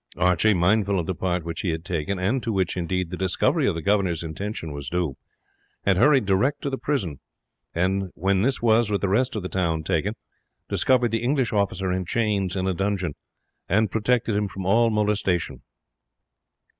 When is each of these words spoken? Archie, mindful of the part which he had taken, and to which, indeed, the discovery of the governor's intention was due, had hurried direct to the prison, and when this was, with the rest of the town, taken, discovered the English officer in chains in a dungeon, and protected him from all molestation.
Archie, 0.17 0.55
mindful 0.55 0.97
of 0.99 1.05
the 1.05 1.13
part 1.13 1.43
which 1.45 1.61
he 1.61 1.69
had 1.69 1.85
taken, 1.85 2.17
and 2.17 2.41
to 2.41 2.51
which, 2.51 2.75
indeed, 2.75 3.11
the 3.11 3.17
discovery 3.17 3.67
of 3.67 3.75
the 3.75 3.83
governor's 3.83 4.23
intention 4.23 4.71
was 4.71 4.89
due, 4.89 5.15
had 5.85 5.97
hurried 5.97 6.25
direct 6.25 6.63
to 6.63 6.71
the 6.71 6.77
prison, 6.79 7.19
and 7.75 8.09
when 8.15 8.41
this 8.41 8.63
was, 8.63 8.89
with 8.89 9.01
the 9.01 9.07
rest 9.07 9.35
of 9.35 9.43
the 9.43 9.47
town, 9.47 9.83
taken, 9.83 10.15
discovered 10.67 11.11
the 11.11 11.21
English 11.21 11.53
officer 11.53 11.91
in 11.91 12.03
chains 12.03 12.55
in 12.55 12.65
a 12.65 12.73
dungeon, 12.73 13.13
and 13.69 13.91
protected 13.91 14.35
him 14.35 14.47
from 14.47 14.65
all 14.65 14.89
molestation. 14.89 15.61